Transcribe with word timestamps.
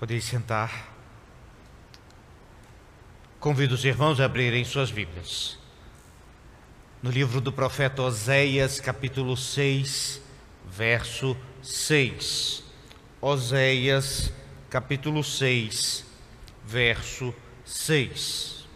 Podem 0.00 0.18
sentar. 0.18 0.88
Convido 3.38 3.74
os 3.74 3.84
irmãos 3.84 4.18
a 4.18 4.24
abrirem 4.24 4.64
suas 4.64 4.90
Bíblias. 4.90 5.58
No 7.02 7.10
livro 7.10 7.38
do 7.38 7.52
profeta 7.52 8.00
Oséias, 8.00 8.80
capítulo 8.80 9.36
6, 9.36 10.22
verso 10.64 11.36
6. 11.62 12.64
Oséias, 13.20 14.32
capítulo 14.70 15.22
6, 15.22 16.06
verso 16.64 17.34
6. 17.66 18.66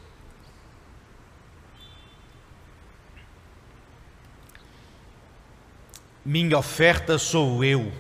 Minha 6.23 6.59
oferta 6.59 7.17
sou 7.17 7.65
eu. 7.65 7.91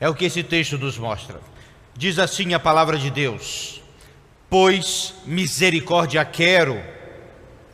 É 0.00 0.08
o 0.08 0.14
que 0.14 0.24
esse 0.24 0.42
texto 0.42 0.78
nos 0.78 0.96
mostra. 0.96 1.38
Diz 1.98 2.16
assim 2.20 2.54
a 2.54 2.60
palavra 2.60 2.96
de 2.96 3.10
Deus: 3.10 3.82
Pois 4.48 5.16
misericórdia 5.26 6.24
quero, 6.24 6.80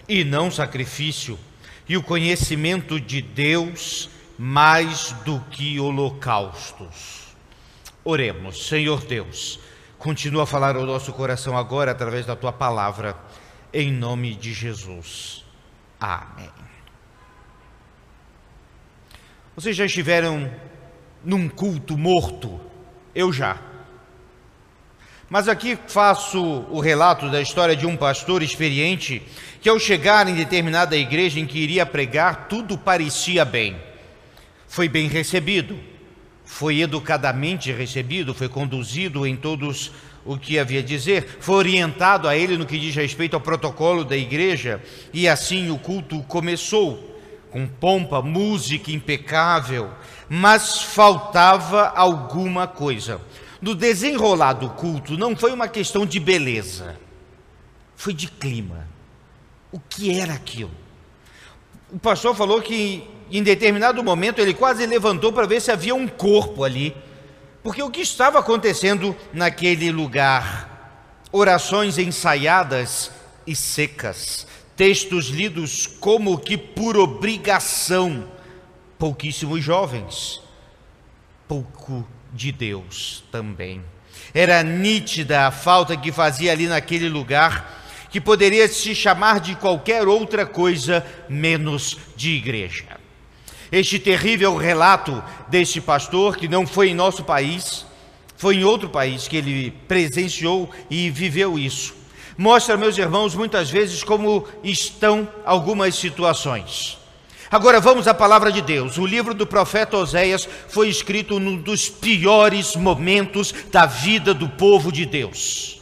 e 0.08 0.24
não 0.24 0.50
sacrifício, 0.50 1.38
e 1.86 1.94
o 1.94 2.02
conhecimento 2.02 2.98
de 2.98 3.20
Deus 3.20 4.08
mais 4.38 5.12
do 5.26 5.38
que 5.50 5.78
holocaustos. 5.78 7.34
Oremos, 8.02 8.66
Senhor 8.66 9.04
Deus, 9.04 9.60
continua 9.98 10.44
a 10.44 10.46
falar 10.46 10.74
ao 10.74 10.86
nosso 10.86 11.12
coração 11.12 11.54
agora 11.54 11.90
através 11.90 12.24
da 12.24 12.34
tua 12.34 12.50
palavra, 12.50 13.14
em 13.74 13.92
nome 13.92 14.34
de 14.34 14.54
Jesus. 14.54 15.44
Amém. 16.00 16.48
Vocês 19.54 19.76
já 19.76 19.84
estiveram 19.84 20.50
num 21.22 21.46
culto 21.46 21.98
morto? 21.98 22.58
Eu 23.14 23.30
já. 23.30 23.73
Mas 25.28 25.48
aqui 25.48 25.78
faço 25.88 26.40
o 26.70 26.80
relato 26.80 27.30
da 27.30 27.40
história 27.40 27.74
de 27.74 27.86
um 27.86 27.96
pastor 27.96 28.42
experiente 28.42 29.22
que, 29.60 29.68
ao 29.68 29.78
chegar 29.78 30.28
em 30.28 30.34
determinada 30.34 30.96
igreja 30.96 31.40
em 31.40 31.46
que 31.46 31.58
iria 31.58 31.86
pregar, 31.86 32.46
tudo 32.48 32.76
parecia 32.76 33.44
bem. 33.44 33.76
Foi 34.68 34.88
bem 34.88 35.08
recebido, 35.08 35.78
foi 36.44 36.80
educadamente 36.80 37.72
recebido, 37.72 38.34
foi 38.34 38.48
conduzido 38.48 39.26
em 39.26 39.34
todos 39.34 39.92
o 40.24 40.38
que 40.38 40.58
havia 40.58 40.80
a 40.80 40.82
dizer, 40.82 41.38
foi 41.40 41.56
orientado 41.56 42.28
a 42.28 42.36
ele 42.36 42.56
no 42.56 42.66
que 42.66 42.78
diz 42.78 42.94
respeito 42.94 43.34
ao 43.34 43.40
protocolo 43.40 44.04
da 44.04 44.16
igreja, 44.16 44.82
e 45.12 45.28
assim 45.28 45.70
o 45.70 45.78
culto 45.78 46.22
começou 46.22 47.12
com 47.50 47.66
pompa, 47.66 48.20
música 48.20 48.90
impecável, 48.90 49.90
mas 50.28 50.82
faltava 50.82 51.92
alguma 51.94 52.66
coisa. 52.66 53.20
No 53.64 53.74
desenrolar 53.74 54.52
do 54.52 54.68
culto, 54.68 55.16
não 55.16 55.34
foi 55.34 55.50
uma 55.50 55.66
questão 55.66 56.04
de 56.04 56.20
beleza, 56.20 57.00
foi 57.96 58.12
de 58.12 58.28
clima. 58.28 58.86
O 59.72 59.80
que 59.80 60.20
era 60.20 60.34
aquilo? 60.34 60.70
O 61.90 61.98
pastor 61.98 62.36
falou 62.36 62.60
que 62.60 63.08
em 63.30 63.42
determinado 63.42 64.04
momento 64.04 64.38
ele 64.38 64.52
quase 64.52 64.84
levantou 64.84 65.32
para 65.32 65.46
ver 65.46 65.62
se 65.62 65.70
havia 65.70 65.94
um 65.94 66.06
corpo 66.06 66.62
ali, 66.62 66.94
porque 67.62 67.82
o 67.82 67.90
que 67.90 68.02
estava 68.02 68.38
acontecendo 68.38 69.16
naquele 69.32 69.90
lugar? 69.90 71.00
Orações 71.32 71.96
ensaiadas 71.96 73.10
e 73.46 73.56
secas, 73.56 74.46
textos 74.76 75.28
lidos 75.28 75.86
como 75.86 76.36
que 76.36 76.58
por 76.58 76.98
obrigação, 76.98 78.28
pouquíssimos 78.98 79.64
jovens, 79.64 80.42
pouco 81.48 82.06
de 82.34 82.52
Deus 82.52 83.24
também. 83.32 83.82
Era 84.34 84.62
nítida 84.62 85.46
a 85.46 85.50
falta 85.50 85.96
que 85.96 86.12
fazia 86.12 86.52
ali 86.52 86.66
naquele 86.66 87.08
lugar, 87.08 87.82
que 88.10 88.20
poderia 88.20 88.68
se 88.68 88.94
chamar 88.94 89.40
de 89.40 89.54
qualquer 89.54 90.06
outra 90.06 90.44
coisa 90.44 91.06
menos 91.28 91.96
de 92.14 92.32
igreja. 92.32 92.84
Este 93.72 93.98
terrível 93.98 94.56
relato 94.56 95.22
deste 95.48 95.80
pastor, 95.80 96.36
que 96.36 96.48
não 96.48 96.66
foi 96.66 96.90
em 96.90 96.94
nosso 96.94 97.24
país, 97.24 97.86
foi 98.36 98.56
em 98.56 98.64
outro 98.64 98.90
país 98.90 99.26
que 99.26 99.36
ele 99.36 99.70
presenciou 99.88 100.70
e 100.90 101.08
viveu 101.08 101.58
isso 101.58 102.04
mostra, 102.36 102.76
meus 102.76 102.98
irmãos, 102.98 103.34
muitas 103.34 103.70
vezes 103.70 104.02
como 104.02 104.46
estão 104.62 105.28
algumas 105.44 105.94
situações. 105.94 106.98
Agora 107.54 107.78
vamos 107.78 108.08
à 108.08 108.12
palavra 108.12 108.50
de 108.50 108.60
Deus. 108.60 108.98
O 108.98 109.06
livro 109.06 109.32
do 109.32 109.46
profeta 109.46 109.96
Oséias 109.96 110.48
foi 110.66 110.88
escrito 110.88 111.38
num 111.38 111.56
dos 111.56 111.88
piores 111.88 112.74
momentos 112.74 113.54
da 113.70 113.86
vida 113.86 114.34
do 114.34 114.48
povo 114.48 114.90
de 114.90 115.06
Deus. 115.06 115.80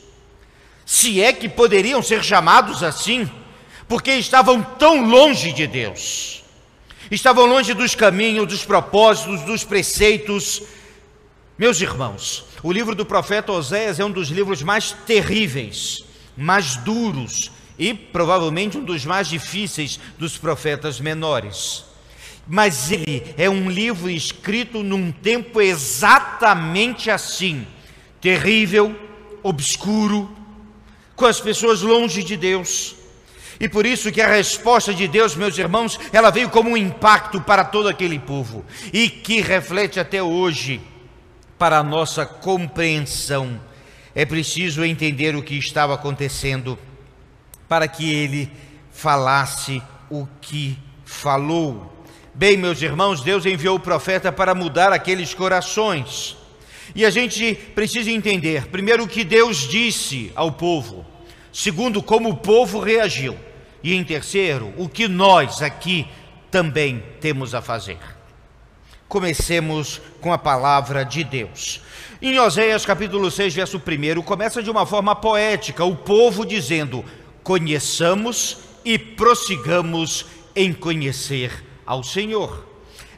Se 0.85 1.23
é 1.23 1.33
que 1.33 1.49
poderiam 1.49 2.03
ser 2.03 2.23
chamados 2.23 2.83
assim, 2.83 3.27
porque 3.89 4.11
estavam 4.11 4.63
tão 4.63 5.07
longe 5.07 5.51
de 5.51 5.67
Deus. 5.67 6.45
Estavam 7.11 7.47
longe 7.47 7.73
dos 7.73 7.95
caminhos, 7.95 8.47
dos 8.47 8.67
propósitos, 8.67 9.41
dos 9.41 9.65
preceitos. 9.65 10.61
Meus 11.57 11.81
irmãos, 11.81 12.45
o 12.63 12.71
livro 12.71 12.95
do 12.95 13.07
profeta 13.07 13.51
Oséias 13.51 13.99
é 13.99 14.05
um 14.05 14.11
dos 14.11 14.29
livros 14.29 14.63
mais 14.63 14.93
terríveis 15.07 16.05
mais 16.37 16.77
duros 16.77 17.51
e 17.79 17.95
provavelmente 17.95 18.77
um 18.77 18.85
dos 18.85 19.05
mais 19.05 19.29
difíceis 19.29 19.99
dos 20.19 20.37
profetas 20.37 21.01
menores. 21.01 21.85
Mas 22.47 22.91
ele 22.91 23.35
é 23.37 23.49
um 23.49 23.71
livro 23.71 24.11
escrito 24.11 24.83
num 24.83 25.13
tempo 25.13 25.61
exatamente 25.61 27.11
assim, 27.11 27.67
terrível, 28.21 28.97
obscuro, 29.43 30.31
com 31.15 31.27
as 31.27 31.41
pessoas 31.41 31.83
longe 31.83 32.23
de 32.23 32.37
Deus. 32.37 32.97
E 33.61 33.69
por 33.69 33.87
isso 33.87 34.11
que 34.11 34.21
a 34.21 34.27
resposta 34.27 34.93
de 34.93 35.07
Deus, 35.07 35.37
meus 35.37 35.57
irmãos, 35.57 35.99
ela 36.13 36.31
veio 36.31 36.51
como 36.51 36.71
um 36.71 36.77
impacto 36.77 37.41
para 37.41 37.65
todo 37.65 37.89
aquele 37.89 38.19
povo 38.19 38.65
e 38.93 39.09
que 39.09 39.41
reflete 39.41 40.01
até 40.01 40.21
hoje 40.23 40.81
para 41.57 41.79
a 41.79 41.85
nossa 41.85 42.27
compreensão 42.27 43.61
é 44.15 44.25
preciso 44.25 44.85
entender 44.85 45.35
o 45.35 45.43
que 45.43 45.57
estava 45.57 45.95
acontecendo 45.95 46.79
para 47.73 47.89
que 47.89 48.13
ele 48.13 48.53
falasse 48.91 49.83
o 50.11 50.29
que 50.43 50.79
falou. 51.07 52.05
Bem, 52.35 52.55
meus 52.55 52.83
irmãos, 52.83 53.23
Deus 53.23 53.47
enviou 53.47 53.77
o 53.77 53.81
profeta 53.81 54.31
para 54.31 54.55
mudar 54.55 54.93
aqueles 54.93 55.33
corações. 55.33 56.37
E 56.95 57.03
a 57.03 57.09
gente 57.09 57.55
precisa 57.75 58.11
entender, 58.11 58.67
primeiro, 58.67 59.05
o 59.05 59.09
que 59.09 59.25
Deus 59.25 59.67
disse 59.67 60.31
ao 60.35 60.53
povo, 60.53 61.07
segundo, 61.51 62.03
como 62.03 62.29
o 62.29 62.37
povo 62.37 62.79
reagiu, 62.79 63.39
e 63.83 63.95
em 63.95 64.05
terceiro, 64.05 64.75
o 64.77 64.87
que 64.87 65.09
nós 65.09 65.63
aqui 65.63 66.07
também 66.51 67.03
temos 67.23 67.55
a 67.55 67.63
fazer. 67.63 68.01
Comecemos 69.09 69.99
com 70.21 70.31
a 70.31 70.37
palavra 70.37 71.07
de 71.07 71.25
Deus. 71.25 71.81
Em 72.21 72.39
Oséias 72.39 72.85
capítulo 72.85 73.31
6, 73.31 73.55
verso 73.55 73.79
1, 73.79 74.21
começa 74.21 74.63
de 74.63 74.71
uma 74.71 74.85
forma 74.85 75.17
poética, 75.17 75.83
o 75.87 75.97
povo 75.97 76.45
dizendo: 76.45 77.03
Conheçamos 77.43 78.59
e 78.85 78.99
prossigamos 78.99 80.27
em 80.55 80.73
conhecer 80.73 81.65
ao 81.85 82.03
Senhor. 82.03 82.73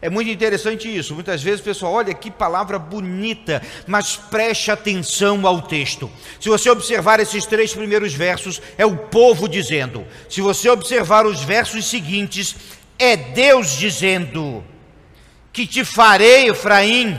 É 0.05 0.11
muito 0.11 0.31
interessante 0.31 0.95
isso. 0.95 1.15
Muitas 1.15 1.43
vezes 1.43 1.63
pessoal, 1.63 1.95
olha 1.95 2.13
que 2.13 2.31
palavra 2.31 2.79
bonita, 2.79 3.63
mas 3.87 4.17
preste 4.17 4.71
atenção 4.71 5.47
ao 5.47 5.63
texto. 5.63 6.11
Se 6.39 6.51
você 6.51 6.69
observar 6.69 7.21
esses 7.21 7.47
três 7.47 7.73
primeiros 7.73 8.13
versos, 8.13 8.61
é 8.77 8.85
o 8.85 8.97
povo 8.97 9.49
dizendo. 9.49 10.07
Se 10.29 10.43
você 10.43 10.69
observar 10.69 11.25
os 11.25 11.43
versos 11.43 11.87
seguintes, 11.87 12.55
é 12.99 13.17
Deus 13.17 13.79
dizendo: 13.79 14.63
Que 15.51 15.67
te 15.67 15.85
farei, 15.87 16.51
Efraim, 16.51 17.19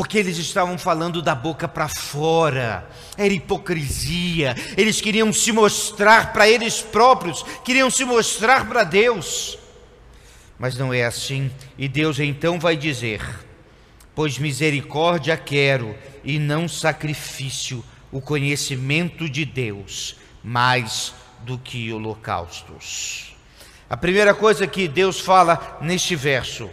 porque 0.00 0.16
eles 0.16 0.38
estavam 0.38 0.78
falando 0.78 1.20
da 1.20 1.34
boca 1.34 1.68
para 1.68 1.86
fora, 1.86 2.88
era 3.18 3.34
hipocrisia, 3.34 4.56
eles 4.74 4.98
queriam 4.98 5.30
se 5.30 5.52
mostrar 5.52 6.32
para 6.32 6.48
eles 6.48 6.80
próprios, 6.80 7.42
queriam 7.62 7.90
se 7.90 8.02
mostrar 8.06 8.66
para 8.66 8.82
Deus, 8.82 9.58
mas 10.58 10.74
não 10.74 10.90
é 10.90 11.04
assim, 11.04 11.50
e 11.76 11.86
Deus 11.86 12.18
então 12.18 12.58
vai 12.58 12.78
dizer: 12.78 13.20
Pois 14.14 14.38
misericórdia 14.38 15.36
quero 15.36 15.94
e 16.24 16.38
não 16.38 16.66
sacrifício, 16.66 17.84
o 18.10 18.22
conhecimento 18.22 19.28
de 19.28 19.44
Deus, 19.44 20.16
mais 20.42 21.12
do 21.40 21.58
que 21.58 21.92
holocaustos. 21.92 23.36
A 23.90 23.98
primeira 23.98 24.32
coisa 24.32 24.66
que 24.66 24.88
Deus 24.88 25.20
fala 25.20 25.78
neste 25.82 26.16
verso 26.16 26.70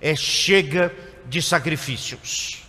é: 0.00 0.16
chega 0.16 0.92
de 1.28 1.42
sacrifícios. 1.42 2.62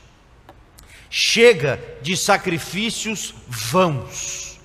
Chega 1.09 1.79
de 2.01 2.17
sacrifícios 2.17 3.33
vãos. 3.47 4.59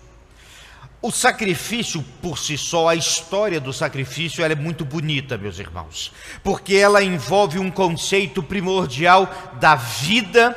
O 1.00 1.10
sacrifício 1.10 2.04
por 2.20 2.38
si 2.38 2.56
só, 2.56 2.88
a 2.88 2.94
história 2.94 3.60
do 3.60 3.72
sacrifício, 3.72 4.44
ela 4.44 4.52
é 4.52 4.56
muito 4.56 4.84
bonita, 4.84 5.36
meus 5.36 5.58
irmãos, 5.58 6.12
porque 6.44 6.76
ela 6.76 7.02
envolve 7.02 7.58
um 7.58 7.70
conceito 7.70 8.40
primordial 8.40 9.28
da 9.60 9.74
vida 9.74 10.52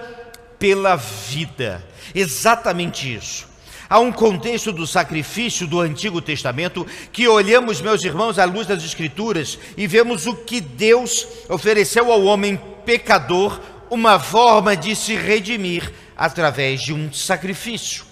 pela 0.60 0.96
vida. 0.96 1.84
Exatamente 2.14 3.12
isso. 3.12 3.48
Há 3.90 4.00
um 4.00 4.12
contexto 4.12 4.72
do 4.72 4.86
sacrifício 4.86 5.68
do 5.68 5.80
Antigo 5.80 6.22
Testamento 6.22 6.86
que 7.12 7.28
olhamos, 7.28 7.81
meus 7.81 8.04
irmãos, 8.04 8.40
à 8.40 8.46
luz 8.46 8.68
das 8.68 8.84
Escrituras 8.84 9.60
e 9.78 9.86
vemos 9.88 10.26
o 10.26 10.36
que 10.36 10.60
Deus 10.60 11.28
ofereceu 11.50 12.12
ao 12.12 12.24
homem 12.24 12.60
pecador 12.86 13.60
uma 13.90 14.20
forma 14.20 14.76
de 14.76 14.96
se 14.96 15.16
redimir 15.16 15.92
através 16.16 16.82
de 16.82 16.94
um 16.94 17.12
sacrifício. 17.12 18.06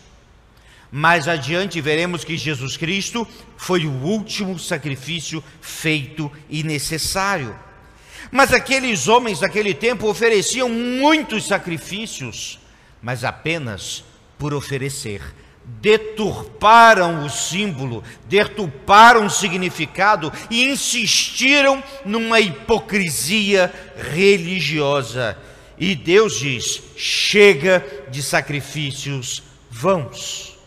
Mais 0.91 1.27
adiante 1.27 1.81
veremos 1.81 2.23
que 2.23 2.37
Jesus 2.37 2.77
Cristo 2.77 3.27
foi 3.57 3.85
o 3.85 3.91
último 3.91 4.59
sacrifício 4.59 5.43
feito 5.59 6.31
e 6.49 6.63
necessário. 6.63 7.55
Mas 8.31 8.53
aqueles 8.53 9.07
homens 9.07 9.39
daquele 9.39 9.73
tempo 9.73 10.07
ofereciam 10.07 10.69
muitos 10.69 11.47
sacrifícios, 11.47 12.59
mas 13.01 13.23
apenas 13.23 14.03
por 14.37 14.53
oferecer. 14.53 15.21
Deturparam 15.65 17.25
o 17.25 17.29
símbolo, 17.29 18.03
deturparam 18.27 19.25
o 19.25 19.29
significado 19.29 20.31
e 20.49 20.65
insistiram 20.65 21.83
numa 22.05 22.39
hipocrisia 22.39 23.73
religiosa. 23.95 25.37
E 25.77 25.95
Deus 25.95 26.39
diz: 26.39 26.81
chega 26.95 27.85
de 28.09 28.21
sacrifícios 28.21 29.43
vãos. 29.69 30.57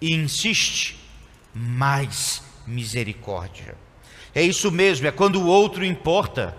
E 0.00 0.14
insiste, 0.14 0.98
mais 1.54 2.42
misericórdia. 2.66 3.74
É 4.34 4.42
isso 4.42 4.70
mesmo, 4.70 5.06
é 5.06 5.10
quando 5.10 5.40
o 5.40 5.46
outro 5.46 5.84
importa. 5.84 6.56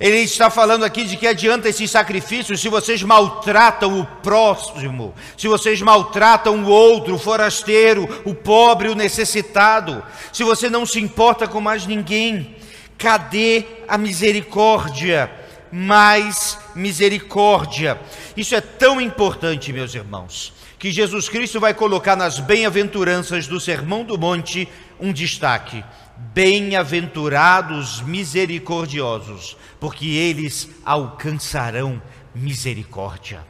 Ele 0.00 0.18
está 0.18 0.48
falando 0.48 0.84
aqui 0.84 1.02
de 1.02 1.16
que 1.16 1.26
adianta 1.26 1.68
esses 1.68 1.90
sacrifícios 1.90 2.60
se 2.60 2.68
vocês 2.68 3.02
maltratam 3.02 3.98
o 3.98 4.06
próximo, 4.06 5.12
se 5.36 5.48
vocês 5.48 5.82
maltratam 5.82 6.62
o 6.62 6.68
outro, 6.68 7.16
o 7.16 7.18
forasteiro, 7.18 8.08
o 8.24 8.32
pobre, 8.32 8.88
o 8.88 8.94
necessitado, 8.94 10.00
se 10.32 10.44
você 10.44 10.70
não 10.70 10.86
se 10.86 11.00
importa 11.00 11.48
com 11.48 11.60
mais 11.60 11.84
ninguém. 11.84 12.56
Cadê 12.96 13.64
a 13.88 13.98
misericórdia? 13.98 15.30
Mais 15.70 16.58
misericórdia. 16.76 18.00
Isso 18.36 18.54
é 18.54 18.60
tão 18.60 19.00
importante, 19.00 19.72
meus 19.72 19.94
irmãos, 19.94 20.52
que 20.78 20.92
Jesus 20.92 21.28
Cristo 21.28 21.58
vai 21.58 21.74
colocar 21.74 22.14
nas 22.14 22.38
bem-aventuranças 22.38 23.48
do 23.48 23.58
Sermão 23.58 24.04
do 24.04 24.16
Monte 24.16 24.68
um 25.00 25.12
destaque 25.12 25.84
Bem-aventurados 26.34 28.00
misericordiosos, 28.02 29.56
porque 29.80 30.06
eles 30.06 30.68
alcançarão 30.84 32.00
misericórdia. 32.34 33.44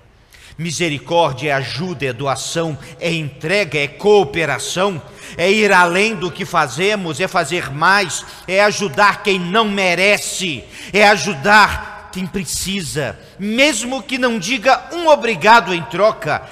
Misericórdia 0.58 1.50
é 1.50 1.52
ajuda, 1.52 2.06
é 2.06 2.12
doação, 2.12 2.76
é 2.98 3.12
entrega, 3.12 3.78
é 3.78 3.86
cooperação, 3.86 5.00
é 5.36 5.48
ir 5.48 5.72
além 5.72 6.16
do 6.16 6.32
que 6.32 6.44
fazemos, 6.44 7.20
é 7.20 7.28
fazer 7.28 7.70
mais, 7.70 8.26
é 8.46 8.60
ajudar 8.64 9.22
quem 9.22 9.38
não 9.38 9.66
merece, 9.68 10.64
é 10.92 11.08
ajudar 11.08 12.10
quem 12.12 12.26
precisa, 12.26 13.16
mesmo 13.38 14.02
que 14.02 14.18
não 14.18 14.36
diga 14.36 14.88
um 14.92 15.06
obrigado 15.06 15.72
em 15.72 15.82
troca, 15.84 16.42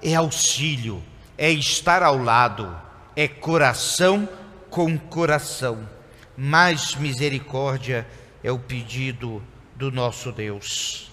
é 0.00 0.14
auxílio, 0.14 1.02
é 1.36 1.50
estar 1.50 2.04
ao 2.04 2.22
lado, 2.22 2.72
é 3.16 3.26
coração 3.26 4.28
com 4.76 4.98
coração. 4.98 5.88
Mais 6.36 6.94
misericórdia 6.96 8.06
é 8.44 8.52
o 8.52 8.58
pedido 8.58 9.42
do 9.74 9.90
nosso 9.90 10.30
Deus. 10.30 11.10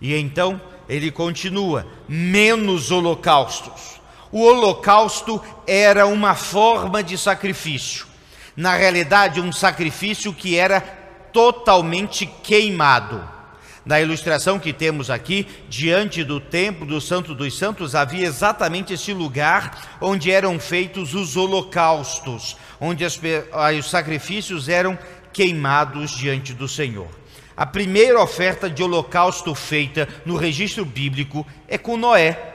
E 0.00 0.14
então 0.14 0.58
ele 0.88 1.10
continua: 1.10 1.86
menos 2.08 2.90
holocaustos. 2.90 4.00
O 4.30 4.40
holocausto 4.44 5.42
era 5.66 6.06
uma 6.06 6.34
forma 6.34 7.02
de 7.02 7.18
sacrifício. 7.18 8.06
Na 8.56 8.76
realidade, 8.76 9.38
um 9.38 9.52
sacrifício 9.52 10.32
que 10.32 10.56
era 10.56 10.80
totalmente 11.34 12.24
queimado. 12.24 13.28
Na 13.84 14.00
ilustração 14.00 14.60
que 14.60 14.72
temos 14.72 15.10
aqui, 15.10 15.46
diante 15.68 16.22
do 16.22 16.38
templo 16.38 16.86
do 16.86 17.00
Santo 17.00 17.34
dos 17.34 17.58
Santos, 17.58 17.96
havia 17.96 18.26
exatamente 18.26 18.92
esse 18.92 19.12
lugar 19.12 19.98
onde 20.00 20.30
eram 20.30 20.58
feitos 20.60 21.14
os 21.14 21.36
holocaustos, 21.36 22.56
onde 22.80 23.04
as, 23.04 23.20
os 23.78 23.90
sacrifícios 23.90 24.68
eram 24.68 24.96
queimados 25.32 26.12
diante 26.12 26.54
do 26.54 26.68
Senhor. 26.68 27.08
A 27.56 27.66
primeira 27.66 28.22
oferta 28.22 28.70
de 28.70 28.84
holocausto 28.84 29.52
feita 29.52 30.08
no 30.24 30.36
registro 30.36 30.84
bíblico 30.84 31.44
é 31.66 31.76
com 31.76 31.96
Noé. 31.96 32.54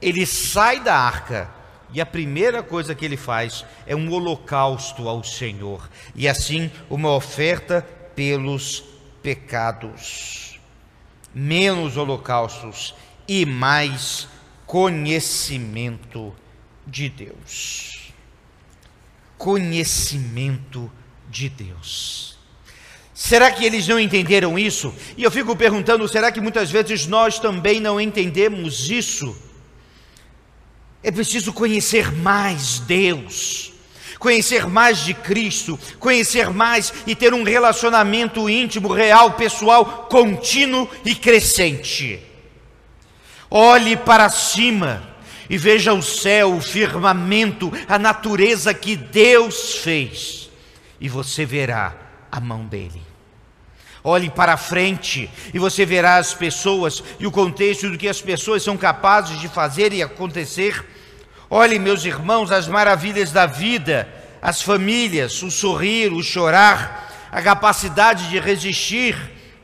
Ele 0.00 0.26
sai 0.26 0.80
da 0.80 0.94
arca 0.94 1.48
e 1.92 2.02
a 2.02 2.06
primeira 2.06 2.62
coisa 2.62 2.94
que 2.94 3.04
ele 3.04 3.16
faz 3.16 3.64
é 3.86 3.96
um 3.96 4.12
holocausto 4.12 5.08
ao 5.08 5.24
Senhor, 5.24 5.88
e 6.14 6.28
assim 6.28 6.70
uma 6.88 7.10
oferta 7.12 7.84
pelos 8.14 8.84
pecados 9.22 10.49
menos 11.34 11.96
holocaustos 11.96 12.94
e 13.26 13.46
mais 13.46 14.28
conhecimento 14.66 16.34
de 16.86 17.08
Deus. 17.08 18.12
Conhecimento 19.38 20.90
de 21.28 21.48
Deus. 21.48 22.38
Será 23.14 23.50
que 23.50 23.64
eles 23.64 23.86
não 23.86 24.00
entenderam 24.00 24.58
isso? 24.58 24.94
E 25.16 25.22
eu 25.22 25.30
fico 25.30 25.54
perguntando: 25.54 26.08
será 26.08 26.32
que 26.32 26.40
muitas 26.40 26.70
vezes 26.70 27.06
nós 27.06 27.38
também 27.38 27.80
não 27.80 28.00
entendemos 28.00 28.90
isso? 28.90 29.36
É 31.02 31.10
preciso 31.10 31.52
conhecer 31.52 32.12
mais 32.12 32.80
Deus 32.80 33.72
conhecer 34.20 34.68
mais 34.68 34.98
de 34.98 35.14
Cristo, 35.14 35.80
conhecer 35.98 36.50
mais 36.50 36.92
e 37.06 37.16
ter 37.16 37.32
um 37.32 37.42
relacionamento 37.42 38.48
íntimo, 38.48 38.92
real, 38.92 39.32
pessoal, 39.32 40.06
contínuo 40.10 40.88
e 41.04 41.14
crescente. 41.14 42.20
Olhe 43.50 43.96
para 43.96 44.28
cima 44.28 45.02
e 45.48 45.56
veja 45.56 45.94
o 45.94 46.02
céu, 46.02 46.54
o 46.54 46.60
firmamento, 46.60 47.72
a 47.88 47.98
natureza 47.98 48.72
que 48.74 48.94
Deus 48.94 49.76
fez, 49.76 50.50
e 51.00 51.08
você 51.08 51.44
verá 51.46 51.96
a 52.30 52.38
mão 52.38 52.66
dele. 52.66 53.02
Olhe 54.04 54.30
para 54.30 54.56
frente 54.56 55.30
e 55.52 55.58
você 55.58 55.84
verá 55.84 56.16
as 56.16 56.32
pessoas 56.32 57.02
e 57.18 57.26
o 57.26 57.30
contexto 57.30 57.90
do 57.90 57.98
que 57.98 58.08
as 58.08 58.20
pessoas 58.20 58.62
são 58.62 58.76
capazes 58.76 59.40
de 59.40 59.48
fazer 59.48 59.92
e 59.92 60.02
acontecer 60.02 60.99
Olhe, 61.52 61.80
meus 61.80 62.04
irmãos, 62.04 62.52
as 62.52 62.68
maravilhas 62.68 63.32
da 63.32 63.44
vida, 63.44 64.08
as 64.40 64.62
famílias, 64.62 65.42
o 65.42 65.50
sorrir, 65.50 66.12
o 66.12 66.22
chorar, 66.22 67.28
a 67.28 67.42
capacidade 67.42 68.28
de 68.28 68.38
resistir, 68.38 69.16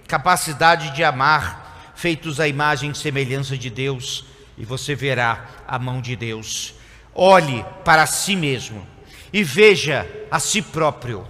capacidade 0.09 0.91
de 0.97 1.05
amar, 1.05 1.93
feitos 1.95 2.41
à 2.41 2.49
imagem 2.49 2.91
e 2.91 2.95
semelhança 2.97 3.57
de 3.57 3.71
Deus, 3.71 4.25
e 4.59 4.65
você 4.65 4.97
verá 4.97 5.47
a 5.65 5.79
mão 5.79 6.01
de 6.01 6.17
Deus. 6.17 6.75
Olhe 7.15 7.65
para 7.85 8.05
si 8.05 8.35
mesmo 8.35 8.85
e 9.33 9.45
veja 9.45 10.11
a 10.29 10.41
si 10.41 10.61
próprio, 10.61 11.25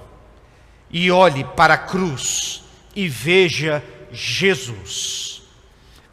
e 0.90 1.10
olhe 1.10 1.44
para 1.44 1.74
a 1.74 1.78
cruz 1.78 2.64
e 2.94 3.08
veja 3.08 3.84
Jesus. 4.10 5.35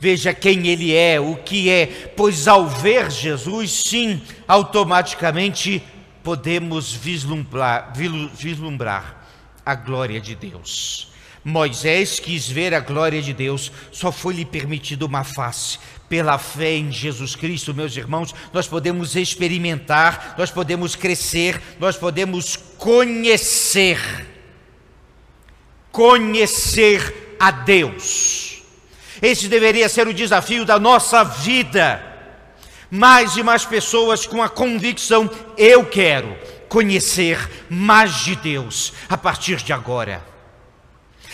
Veja 0.03 0.33
quem 0.33 0.67
ele 0.67 0.93
é, 0.93 1.17
o 1.17 1.37
que 1.37 1.69
é, 1.69 1.85
pois 1.85 2.45
ao 2.45 2.67
ver 2.67 3.09
Jesus, 3.09 3.83
sim, 3.85 4.21
automaticamente 4.45 5.81
podemos 6.21 6.91
vislumbrar, 6.91 7.93
vislumbrar 8.35 9.25
a 9.65 9.73
glória 9.75 10.19
de 10.19 10.35
Deus. 10.35 11.07
Moisés 11.41 12.19
quis 12.19 12.49
ver 12.49 12.73
a 12.73 12.81
glória 12.81 13.21
de 13.21 13.31
Deus, 13.31 13.71
só 13.93 14.11
foi-lhe 14.11 14.43
permitido 14.43 15.03
uma 15.03 15.23
face. 15.23 15.79
Pela 16.09 16.37
fé 16.37 16.75
em 16.75 16.91
Jesus 16.91 17.33
Cristo, 17.33 17.73
meus 17.73 17.95
irmãos, 17.95 18.35
nós 18.51 18.67
podemos 18.67 19.15
experimentar, 19.15 20.35
nós 20.37 20.51
podemos 20.51 20.97
crescer, 20.97 21.61
nós 21.79 21.95
podemos 21.95 22.57
conhecer. 22.77 24.01
Conhecer 25.93 27.37
a 27.39 27.51
Deus. 27.51 28.42
Esse 29.21 29.47
deveria 29.47 29.87
ser 29.87 30.07
o 30.07 30.13
desafio 30.13 30.65
da 30.65 30.79
nossa 30.79 31.23
vida. 31.23 32.03
Mais 32.89 33.35
e 33.37 33.43
mais 33.43 33.65
pessoas 33.65 34.25
com 34.25 34.41
a 34.41 34.49
convicção: 34.49 35.29
eu 35.57 35.85
quero 35.85 36.37
conhecer 36.69 37.37
mais 37.69 38.23
de 38.23 38.35
Deus 38.35 38.93
a 39.09 39.17
partir 39.17 39.57
de 39.57 39.73
agora. 39.73 40.23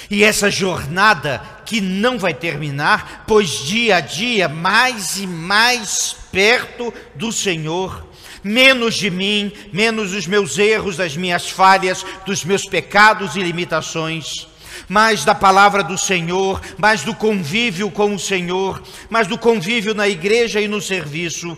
E 0.10 0.24
essa 0.24 0.50
jornada 0.50 1.42
que 1.66 1.80
não 1.80 2.18
vai 2.18 2.34
terminar, 2.34 3.24
pois 3.28 3.50
dia 3.50 3.98
a 3.98 4.02
dia 4.02 4.50
mais 4.50 5.18
e 5.18 5.28
mais 5.28 6.16
perto 6.32 6.94
do 7.16 7.32
Senhor, 7.32 8.08
menos 8.44 8.96
de 8.96 9.10
mim, 9.10 9.52
menos 9.72 10.12
dos 10.12 10.26
meus 10.26 10.58
erros, 10.58 10.98
das 10.98 11.16
minhas 11.16 11.50
falhas, 11.50 12.06
dos 12.26 12.44
meus 12.44 12.66
pecados 12.66 13.36
e 13.36 13.42
limitações 13.42 14.49
mais 14.90 15.24
da 15.24 15.36
palavra 15.36 15.84
do 15.84 15.98
Senhor, 15.98 16.60
mais 16.78 17.04
do 17.04 17.16
convívio 17.16 17.92
com 17.92 18.16
o 18.16 18.20
Senhor, 18.20 18.82
mais 19.10 19.28
do 19.28 19.38
convívio 19.38 19.94
na 19.94 20.10
igreja 20.10 20.60
e 20.60 20.68
no 20.68 20.82
serviço. 20.82 21.56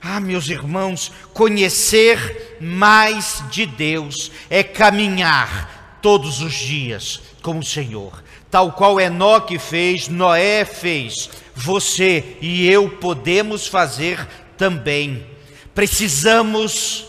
Ah, 0.00 0.18
meus 0.18 0.48
irmãos, 0.48 1.12
conhecer 1.34 2.56
mais 2.58 3.44
de 3.50 3.66
Deus 3.66 4.32
é 4.48 4.62
caminhar 4.62 5.98
todos 6.00 6.40
os 6.40 6.54
dias 6.54 7.20
com 7.42 7.58
o 7.58 7.64
Senhor, 7.64 8.24
tal 8.50 8.72
qual 8.72 8.98
Enoque 8.98 9.58
fez, 9.58 10.08
Noé 10.08 10.64
fez, 10.64 11.28
você 11.54 12.38
e 12.40 12.66
eu 12.66 12.88
podemos 12.88 13.66
fazer 13.66 14.26
também. 14.56 15.26
Precisamos 15.74 17.06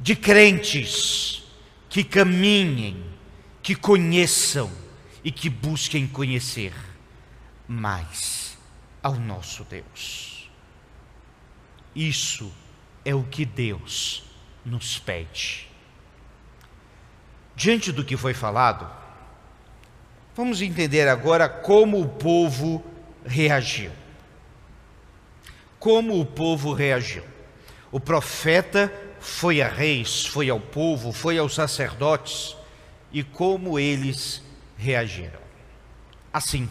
de 0.00 0.16
crentes 0.16 1.44
que 1.88 2.02
caminhem, 2.02 2.96
que 3.68 3.74
conheçam 3.74 4.72
e 5.22 5.30
que 5.30 5.50
busquem 5.50 6.06
conhecer 6.06 6.72
mais 7.68 8.56
ao 9.02 9.16
nosso 9.16 9.62
Deus. 9.62 10.50
Isso 11.94 12.50
é 13.04 13.14
o 13.14 13.24
que 13.24 13.44
Deus 13.44 14.24
nos 14.64 14.98
pede. 14.98 15.68
Diante 17.54 17.92
do 17.92 18.06
que 18.06 18.16
foi 18.16 18.32
falado, 18.32 18.90
vamos 20.34 20.62
entender 20.62 21.06
agora 21.06 21.46
como 21.46 22.00
o 22.00 22.08
povo 22.08 22.82
reagiu. 23.22 23.92
Como 25.78 26.18
o 26.18 26.24
povo 26.24 26.72
reagiu? 26.72 27.24
O 27.92 28.00
profeta 28.00 28.90
foi 29.20 29.60
a 29.60 29.68
reis, 29.68 30.24
foi 30.24 30.48
ao 30.48 30.58
povo, 30.58 31.12
foi 31.12 31.36
aos 31.36 31.54
sacerdotes 31.54 32.56
e 33.12 33.22
como 33.22 33.78
eles 33.78 34.42
reagiram. 34.76 35.38
Assim. 36.32 36.68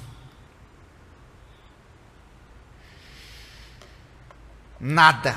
Nada. 4.80 5.36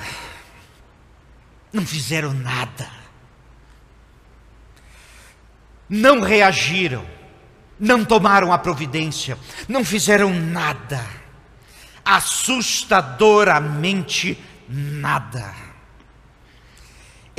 Não 1.72 1.86
fizeram 1.86 2.34
nada. 2.34 2.90
Não 5.88 6.20
reagiram. 6.20 7.06
Não 7.78 8.04
tomaram 8.04 8.52
a 8.52 8.58
providência. 8.58 9.38
Não 9.68 9.84
fizeram 9.84 10.34
nada. 10.34 11.06
Assustadoramente 12.04 14.36
nada. 14.68 15.69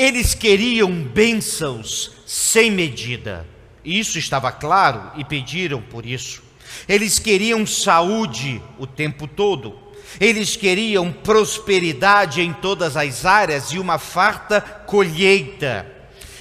Eles 0.01 0.33
queriam 0.33 0.91
bênçãos 0.91 2.11
sem 2.25 2.71
medida. 2.71 3.45
Isso 3.85 4.17
estava 4.17 4.51
claro 4.51 5.11
e 5.15 5.23
pediram 5.23 5.79
por 5.79 6.07
isso. 6.07 6.41
Eles 6.89 7.19
queriam 7.19 7.67
saúde 7.67 8.59
o 8.79 8.87
tempo 8.87 9.27
todo. 9.27 9.77
Eles 10.19 10.55
queriam 10.55 11.13
prosperidade 11.13 12.41
em 12.41 12.51
todas 12.51 12.97
as 12.97 13.27
áreas 13.27 13.65
e 13.73 13.77
uma 13.77 13.99
farta 13.99 14.59
colheita. 14.59 15.85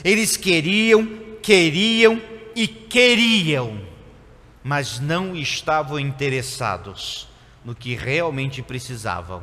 Eles 0.02 0.38
queriam, 0.38 1.06
queriam 1.42 2.18
e 2.56 2.66
queriam, 2.66 3.78
mas 4.64 4.98
não 4.98 5.36
estavam 5.36 6.00
interessados 6.00 7.28
no 7.62 7.74
que 7.74 7.94
realmente 7.94 8.62
precisavam, 8.62 9.42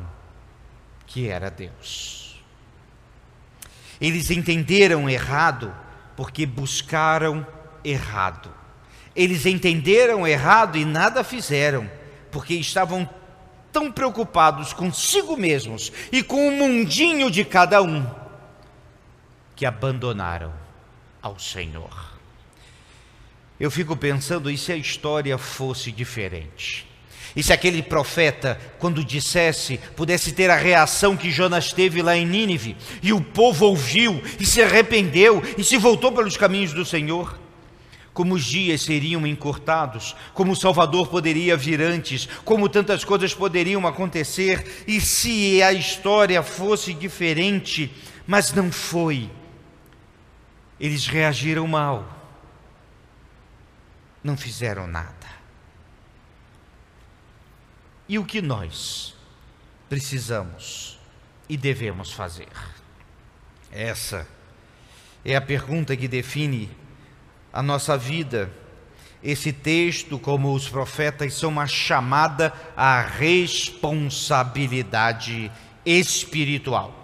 que 1.06 1.28
era 1.28 1.48
Deus. 1.48 2.27
Eles 4.00 4.30
entenderam 4.30 5.08
errado 5.08 5.74
porque 6.16 6.46
buscaram 6.46 7.46
errado. 7.84 8.52
Eles 9.14 9.46
entenderam 9.46 10.26
errado 10.26 10.76
e 10.76 10.84
nada 10.84 11.24
fizeram, 11.24 11.90
porque 12.30 12.54
estavam 12.54 13.08
tão 13.72 13.90
preocupados 13.90 14.72
consigo 14.72 15.36
mesmos 15.36 15.92
e 16.12 16.22
com 16.22 16.48
o 16.48 16.52
mundinho 16.52 17.30
de 17.30 17.44
cada 17.44 17.82
um, 17.82 18.06
que 19.54 19.66
abandonaram 19.66 20.52
ao 21.20 21.38
Senhor. 21.38 22.18
Eu 23.58 23.70
fico 23.70 23.96
pensando, 23.96 24.50
e 24.50 24.56
se 24.56 24.70
a 24.70 24.76
história 24.76 25.36
fosse 25.36 25.90
diferente? 25.90 26.88
E 27.36 27.42
se 27.42 27.52
aquele 27.52 27.82
profeta, 27.82 28.58
quando 28.78 29.04
dissesse, 29.04 29.78
pudesse 29.94 30.32
ter 30.32 30.50
a 30.50 30.56
reação 30.56 31.16
que 31.16 31.30
Jonas 31.30 31.72
teve 31.72 32.02
lá 32.02 32.16
em 32.16 32.26
Nínive, 32.26 32.76
e 33.02 33.12
o 33.12 33.20
povo 33.20 33.66
ouviu, 33.66 34.22
e 34.38 34.46
se 34.46 34.62
arrependeu, 34.62 35.42
e 35.56 35.62
se 35.62 35.76
voltou 35.76 36.12
pelos 36.12 36.36
caminhos 36.36 36.72
do 36.72 36.84
Senhor? 36.84 37.38
Como 38.12 38.34
os 38.34 38.44
dias 38.44 38.82
seriam 38.82 39.24
encurtados, 39.26 40.16
como 40.34 40.52
o 40.52 40.56
Salvador 40.56 41.08
poderia 41.08 41.56
vir 41.56 41.80
antes, 41.80 42.28
como 42.44 42.68
tantas 42.68 43.04
coisas 43.04 43.32
poderiam 43.32 43.86
acontecer, 43.86 44.84
e 44.86 45.00
se 45.00 45.62
a 45.62 45.72
história 45.72 46.42
fosse 46.42 46.92
diferente, 46.92 47.92
mas 48.26 48.52
não 48.52 48.72
foi. 48.72 49.30
Eles 50.80 51.06
reagiram 51.06 51.66
mal, 51.66 52.08
não 54.22 54.36
fizeram 54.36 54.86
nada. 54.86 55.37
E 58.08 58.18
o 58.18 58.24
que 58.24 58.40
nós 58.40 59.14
precisamos 59.86 60.98
e 61.46 61.58
devemos 61.58 62.10
fazer? 62.10 62.48
Essa 63.70 64.26
é 65.22 65.36
a 65.36 65.42
pergunta 65.42 65.94
que 65.94 66.08
define 66.08 66.70
a 67.52 67.62
nossa 67.62 67.98
vida. 67.98 68.50
Esse 69.22 69.52
texto, 69.52 70.18
como 70.18 70.54
os 70.54 70.70
profetas, 70.70 71.34
são 71.34 71.50
uma 71.50 71.66
chamada 71.66 72.50
à 72.74 73.02
responsabilidade 73.02 75.52
espiritual. 75.84 76.94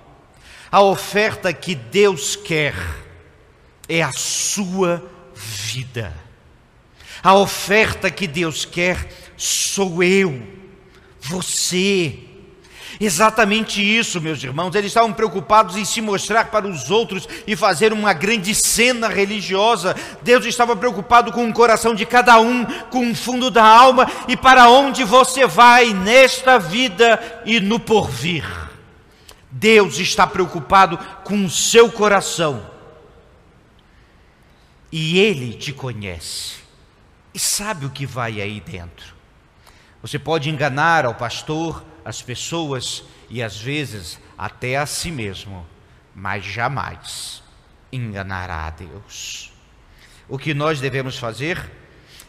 A 0.71 0.81
oferta 0.81 1.53
que 1.53 1.75
Deus 1.75 2.35
quer 2.35 2.75
é 3.87 4.03
a 4.03 4.13
sua 4.13 5.07
vida. 5.35 6.15
A 7.23 7.35
oferta 7.35 8.11
que 8.11 8.27
Deus 8.27 8.65
quer 8.65 9.07
sou 9.37 10.03
eu 10.03 10.64
você. 11.25 12.19
Exatamente 13.01 13.83
isso, 13.83 14.21
meus 14.21 14.43
irmãos. 14.43 14.75
Eles 14.75 14.91
estavam 14.91 15.13
preocupados 15.13 15.77
em 15.77 15.85
se 15.85 16.01
mostrar 16.01 16.47
para 16.47 16.67
os 16.67 16.91
outros 16.91 17.29
e 17.47 17.57
fazer 17.57 17.93
uma 17.93 18.13
grande 18.13 18.55
cena 18.55 19.09
religiosa. 19.09 19.97
Deus 20.23 20.45
estava 20.45 20.77
preocupado 20.77 21.33
com 21.33 21.49
o 21.49 21.53
coração 21.53 21.95
de 21.95 22.07
cada 22.07 22.39
um, 22.39 22.65
com 22.91 23.11
o 23.11 23.15
fundo 23.15 23.51
da 23.51 23.65
alma 23.65 24.09
e 24.29 24.37
para 24.37 24.69
onde 24.69 25.03
você 25.03 25.47
vai 25.47 25.93
nesta 25.93 26.59
vida 26.59 27.43
e 27.45 27.59
no 27.59 27.81
porvir. 27.81 28.45
Deus 29.51 29.99
está 29.99 30.27
preocupado 30.27 30.99
com 31.25 31.45
o 31.45 31.51
seu 31.51 31.91
coração. 31.91 32.71
E 34.93 35.19
Ele 35.19 35.55
te 35.55 35.73
conhece 35.73 36.55
e 37.33 37.39
sabe 37.39 37.87
o 37.87 37.91
que 37.91 38.07
vai 38.07 38.41
aí 38.41 38.61
dentro. 38.61 39.14
Você 40.05 40.19
pode 40.19 40.51
enganar 40.51 41.07
ao 41.07 41.15
pastor, 41.15 41.83
as 42.05 42.21
pessoas 42.21 43.05
e 43.31 43.43
às 43.43 43.57
vezes 43.57 44.21
até 44.37 44.77
a 44.77 44.85
si 44.85 45.11
mesmo, 45.11 45.67
mas 46.15 46.45
jamais 46.45 47.43
enganará 47.91 48.67
a 48.67 48.71
Deus. 48.71 49.51
O 50.29 50.37
que 50.37 50.53
nós 50.53 50.79
devemos 50.79 51.17
fazer? 51.17 51.73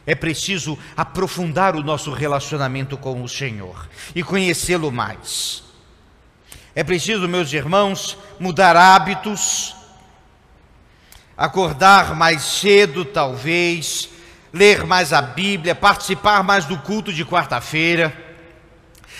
É 0.07 0.15
preciso 0.15 0.79
aprofundar 0.95 1.75
o 1.75 1.83
nosso 1.83 2.13
relacionamento 2.13 2.95
com 2.95 3.21
o 3.21 3.27
Senhor 3.27 3.89
e 4.15 4.23
conhecê-lo 4.23 4.89
mais. 4.89 5.61
É 6.73 6.81
preciso, 6.81 7.27
meus 7.27 7.51
irmãos, 7.51 8.17
mudar 8.39 8.77
hábitos, 8.77 9.75
acordar 11.35 12.15
mais 12.15 12.41
cedo, 12.41 13.03
talvez, 13.03 14.14
ler 14.55 14.85
mais 14.85 15.11
a 15.11 15.21
Bíblia, 15.21 15.75
participar 15.75 16.41
mais 16.41 16.63
do 16.63 16.77
culto 16.77 17.11
de 17.11 17.25
quarta-feira, 17.25 18.15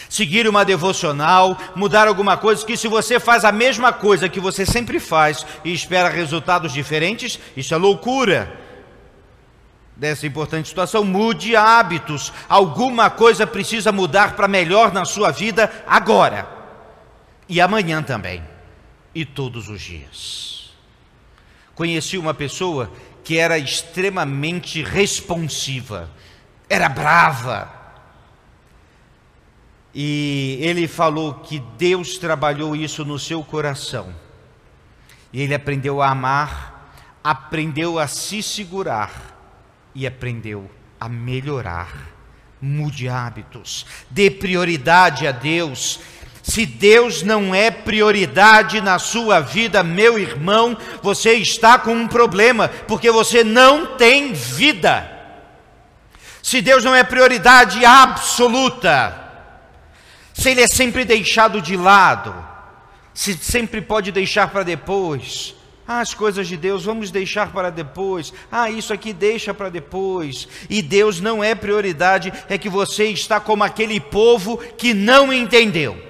seguir 0.10 0.48
uma 0.48 0.64
devocional, 0.64 1.58
mudar 1.76 2.08
alguma 2.08 2.38
coisa, 2.38 2.66
que 2.66 2.78
se 2.78 2.88
você 2.88 3.20
faz 3.20 3.44
a 3.44 3.52
mesma 3.52 3.92
coisa 3.92 4.30
que 4.30 4.40
você 4.40 4.66
sempre 4.66 4.98
faz 4.98 5.46
e 5.66 5.74
espera 5.74 6.08
resultados 6.08 6.72
diferentes, 6.72 7.38
isso 7.56 7.74
é 7.74 7.78
loucura. 7.78 8.62
Dessa 9.94 10.26
importante 10.26 10.70
situação, 10.70 11.04
mude 11.04 11.54
hábitos. 11.54 12.32
Alguma 12.48 13.10
coisa 13.10 13.46
precisa 13.46 13.92
mudar 13.92 14.38
para 14.38 14.48
melhor 14.48 14.94
na 14.94 15.04
sua 15.04 15.32
vida 15.32 15.70
agora. 15.86 16.48
E 17.48 17.60
amanhã 17.60 18.02
também. 18.02 18.42
E 19.14 19.26
todos 19.26 19.68
os 19.68 19.82
dias. 19.82 20.74
Conheci 21.74 22.18
uma 22.18 22.34
pessoa 22.34 22.90
que 23.26 23.40
era 23.40 23.58
extremamente 23.58 24.84
responsiva, 24.84 26.12
era 26.70 26.88
brava. 26.88 27.74
E 29.94 30.60
ele 30.62 30.88
falou 30.88 31.34
que 31.34 31.60
Deus 31.76 32.20
trabalhou 32.20 32.76
isso 32.76 33.04
no 33.04 33.18
seu 33.18 33.44
coração. 33.44 34.14
E 35.34 35.42
ele 35.42 35.56
aprendeu 35.56 36.04
a 36.04 36.12
amar, 36.12 36.92
aprendeu 37.24 37.98
a 37.98 38.06
se 38.06 38.44
segurar 38.44 39.36
e 39.96 40.06
aprendeu 40.06 40.70
a 41.00 41.10
melhorar. 41.10 42.12
Mude 42.62 43.10
hábitos, 43.10 43.88
dê 44.10 44.30
prioridade 44.30 45.26
a 45.28 45.32
Deus. 45.32 46.00
Se 46.48 46.64
Deus 46.64 47.24
não 47.24 47.56
é 47.56 47.72
prioridade 47.72 48.80
na 48.80 49.00
sua 49.00 49.40
vida, 49.40 49.82
meu 49.82 50.20
irmão, 50.20 50.78
você 51.02 51.34
está 51.34 51.80
com 51.80 51.92
um 51.92 52.08
problema, 52.08 52.68
porque 52.88 53.10
você 53.10 53.44
não 53.44 53.98
tem 53.98 54.32
vida. 54.32 55.12
Se 56.44 56.62
Deus 56.62 56.84
não 56.84 56.94
é 56.94 57.04
prioridade 57.04 57.84
absoluta, 57.84 59.20
se 60.36 60.52
Ele 60.52 60.62
é 60.62 60.68
sempre 60.68 61.04
deixado 61.04 61.60
de 61.60 61.76
lado, 61.76 62.36
se 63.12 63.34
sempre 63.34 63.82
pode 63.82 64.12
deixar 64.12 64.50
para 64.50 64.62
depois, 64.62 65.56
ah, 65.88 66.00
as 66.00 66.14
coisas 66.14 66.48
de 66.48 66.56
Deus 66.56 66.86
vamos 66.86 67.10
deixar 67.10 67.52
para 67.52 67.72
depois. 67.72 68.32
Ah, 68.52 68.70
isso 68.70 68.94
aqui 68.94 69.12
deixa 69.12 69.52
para 69.52 69.70
depois. 69.70 70.48
E 70.70 70.84
Deus 70.84 71.20
não 71.20 71.44
é 71.44 71.56
prioridade, 71.56 72.32
é 72.48 72.56
que 72.56 72.70
você 72.70 73.06
está 73.06 73.40
como 73.40 73.64
aquele 73.64 74.00
povo 74.00 74.58
que 74.78 74.94
não 74.94 75.34
entendeu. 75.34 76.05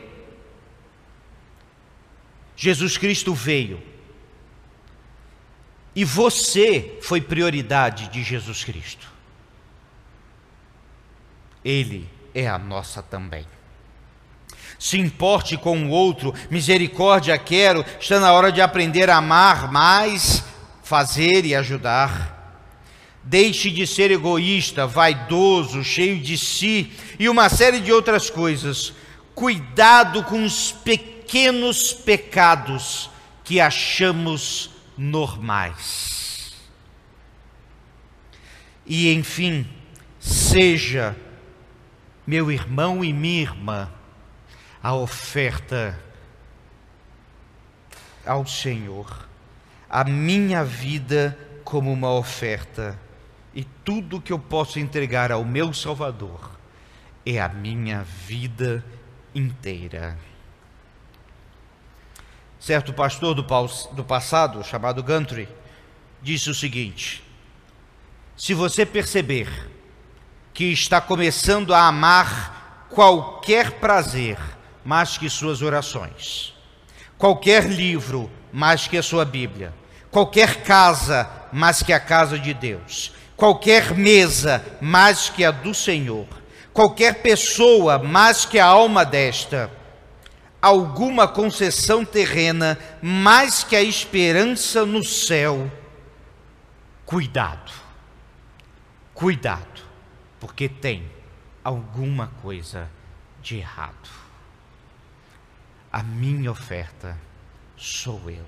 Jesus 2.55 2.97
Cristo 2.97 3.33
veio. 3.33 3.81
E 5.95 6.03
você 6.03 6.97
foi 7.01 7.21
prioridade 7.21 8.09
de 8.09 8.23
Jesus 8.23 8.63
Cristo. 8.63 9.11
Ele 11.63 12.09
é 12.33 12.47
a 12.47 12.57
nossa 12.57 13.01
também 13.01 13.45
se 14.77 14.99
importe 14.99 15.57
com 15.57 15.85
o 15.85 15.89
outro, 15.89 16.33
misericórdia 16.49 17.37
quero, 17.37 17.85
está 17.99 18.19
na 18.19 18.31
hora 18.31 18.51
de 18.51 18.61
aprender 18.61 19.09
a 19.09 19.17
amar 19.17 19.71
mais, 19.71 20.43
fazer 20.83 21.45
e 21.45 21.55
ajudar. 21.55 22.33
Deixe 23.23 23.71
de 23.71 23.87
ser 23.87 24.11
egoísta, 24.11 24.85
vaidoso, 24.85 25.83
cheio 25.83 26.19
de 26.19 26.37
si 26.37 26.91
e 27.17 27.27
uma 27.27 27.49
série 27.49 27.79
de 27.79 27.91
outras 27.91 28.29
coisas. 28.29 28.93
Cuidado 29.35 30.23
com 30.23 30.43
os 30.45 30.71
pequenos 30.71 31.91
pecados 31.93 33.09
que 33.43 33.59
achamos 33.59 34.71
normais. 34.97 36.55
E 38.85 39.13
enfim, 39.13 39.67
seja 40.19 41.15
meu 42.25 42.49
irmão 42.51 43.03
e 43.03 43.11
minha 43.11 43.41
irmã 43.41 43.91
a 44.81 44.93
oferta 44.93 45.99
ao 48.25 48.47
Senhor, 48.47 49.27
a 49.89 50.03
minha 50.03 50.63
vida 50.63 51.37
como 51.63 51.91
uma 51.91 52.11
oferta, 52.11 52.99
e 53.53 53.63
tudo 53.63 54.21
que 54.21 54.31
eu 54.31 54.39
posso 54.39 54.79
entregar 54.79 55.31
ao 55.31 55.43
meu 55.43 55.73
Salvador 55.73 56.51
é 57.25 57.41
a 57.41 57.49
minha 57.49 58.03
vida 58.03 58.83
inteira. 59.35 60.17
Certo 62.59 62.93
pastor 62.93 63.35
do, 63.35 63.43
do 63.43 64.03
passado, 64.03 64.63
chamado 64.63 65.03
Gantry, 65.03 65.47
disse 66.21 66.49
o 66.49 66.55
seguinte: 66.55 67.21
se 68.35 68.53
você 68.53 68.85
perceber 68.85 69.69
que 70.53 70.65
está 70.65 70.99
começando 71.01 71.73
a 71.73 71.87
amar 71.87 72.87
qualquer 72.89 73.71
prazer, 73.73 74.37
mais 74.83 75.17
que 75.17 75.29
suas 75.29 75.61
orações, 75.61 76.53
qualquer 77.17 77.65
livro 77.65 78.31
mais 78.51 78.87
que 78.87 78.97
a 78.97 79.03
sua 79.03 79.25
Bíblia, 79.25 79.73
qualquer 80.09 80.63
casa 80.63 81.29
mais 81.51 81.83
que 81.83 81.91
a 81.91 81.99
casa 81.99 82.39
de 82.39 82.53
Deus, 82.53 83.11
qualquer 83.35 83.93
mesa 83.93 84.65
mais 84.81 85.29
que 85.29 85.43
a 85.43 85.51
do 85.51 85.73
Senhor, 85.73 86.27
qualquer 86.75 87.21
pessoa 87.21 87.97
mais 87.97 88.43
que 88.43 88.59
a 88.59 88.65
alma 88.65 89.05
desta, 89.05 89.71
alguma 90.61 91.25
concessão 91.25 92.03
terrena 92.03 92.77
mais 93.01 93.63
que 93.63 93.77
a 93.77 93.81
esperança 93.81 94.85
no 94.85 95.01
céu, 95.01 95.71
cuidado, 97.05 97.71
cuidado, 99.13 99.83
porque 100.37 100.67
tem 100.67 101.09
alguma 101.63 102.27
coisa 102.41 102.89
de 103.41 103.55
errado. 103.55 104.09
A 105.89 106.03
minha 106.03 106.51
oferta 106.51 107.17
sou 107.77 108.29
eu. 108.29 108.45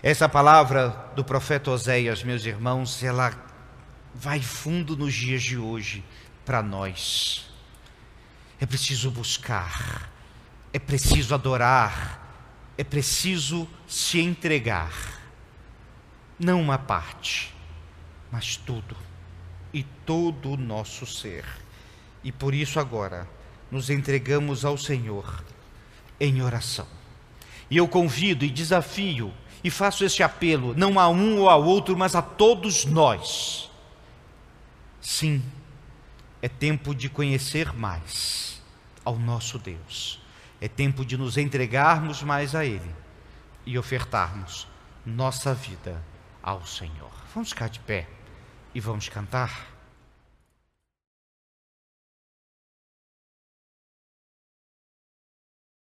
Essa 0.00 0.28
palavra 0.28 1.10
do 1.16 1.24
profeta 1.24 1.72
Oséias, 1.72 2.22
meus 2.22 2.44
irmãos, 2.44 3.02
ela 3.02 3.32
vai 4.14 4.40
fundo 4.40 4.96
nos 4.96 5.12
dias 5.12 5.42
de 5.42 5.58
hoje 5.58 6.04
para 6.46 6.62
nós. 6.62 7.44
É 8.58 8.64
preciso 8.64 9.10
buscar, 9.10 10.10
é 10.72 10.78
preciso 10.78 11.34
adorar, 11.34 12.72
é 12.78 12.84
preciso 12.84 13.68
se 13.86 14.20
entregar. 14.20 14.92
Não 16.38 16.62
uma 16.62 16.78
parte, 16.78 17.52
mas 18.30 18.56
tudo, 18.56 18.96
e 19.74 19.82
todo 19.82 20.52
o 20.52 20.56
nosso 20.56 21.04
ser. 21.04 21.44
E 22.22 22.30
por 22.30 22.54
isso 22.54 22.78
agora 22.78 23.28
nos 23.70 23.90
entregamos 23.90 24.64
ao 24.64 24.78
Senhor 24.78 25.44
em 26.20 26.40
oração. 26.40 26.86
E 27.68 27.76
eu 27.76 27.88
convido 27.88 28.44
e 28.44 28.50
desafio 28.50 29.34
e 29.64 29.70
faço 29.70 30.04
este 30.04 30.22
apelo, 30.22 30.74
não 30.76 31.00
a 31.00 31.08
um 31.08 31.40
ou 31.40 31.50
a 31.50 31.56
outro, 31.56 31.96
mas 31.96 32.14
a 32.14 32.22
todos 32.22 32.84
nós. 32.84 33.68
Sim, 35.00 35.42
é 36.40 36.48
tempo 36.48 36.94
de 36.94 37.08
conhecer 37.08 37.72
mais 37.72 38.62
ao 39.04 39.18
nosso 39.18 39.58
Deus. 39.58 40.20
É 40.60 40.68
tempo 40.68 41.04
de 41.04 41.16
nos 41.16 41.36
entregarmos 41.36 42.22
mais 42.22 42.54
a 42.54 42.64
Ele 42.64 42.94
e 43.64 43.78
ofertarmos 43.78 44.66
nossa 45.04 45.54
vida 45.54 46.02
ao 46.42 46.64
Senhor. 46.66 47.12
Vamos 47.34 47.50
ficar 47.50 47.68
de 47.68 47.80
pé 47.80 48.08
e 48.74 48.80
vamos 48.80 49.08
cantar. 49.08 49.75